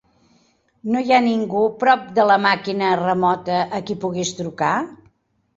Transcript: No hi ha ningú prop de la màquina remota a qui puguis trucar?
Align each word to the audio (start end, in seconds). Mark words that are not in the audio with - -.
No 0.93 1.01
hi 1.07 1.13
ha 1.13 1.19
ningú 1.25 1.61
prop 1.83 2.09
de 2.21 2.25
la 2.29 2.37
màquina 2.47 2.95
remota 3.03 3.63
a 3.81 3.83
qui 3.91 3.99
puguis 4.07 4.37
trucar? 4.41 4.73